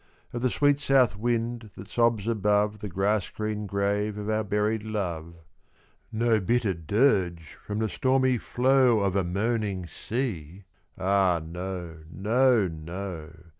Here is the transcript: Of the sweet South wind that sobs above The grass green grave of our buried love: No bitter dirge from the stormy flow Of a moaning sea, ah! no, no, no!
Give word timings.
Of 0.33 0.41
the 0.41 0.49
sweet 0.49 0.79
South 0.79 1.15
wind 1.15 1.69
that 1.75 1.87
sobs 1.87 2.27
above 2.27 2.79
The 2.79 2.89
grass 2.89 3.29
green 3.29 3.67
grave 3.67 4.17
of 4.17 4.31
our 4.31 4.43
buried 4.43 4.81
love: 4.81 5.35
No 6.11 6.39
bitter 6.39 6.73
dirge 6.73 7.53
from 7.53 7.77
the 7.77 7.87
stormy 7.87 8.39
flow 8.39 9.01
Of 9.01 9.15
a 9.15 9.23
moaning 9.23 9.85
sea, 9.85 10.63
ah! 10.97 11.39
no, 11.45 11.99
no, 12.11 12.67
no! 12.67 13.31